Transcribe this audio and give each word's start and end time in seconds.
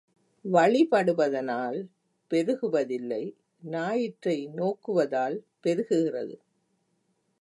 வழிபடுவதனால் 0.45 1.77
பெருகுவதில்லை 2.31 3.21
ஞாயிற்றை 3.63 4.37
நோக்குவதால் 4.55 5.37
பெருகுகிறது. 5.63 6.35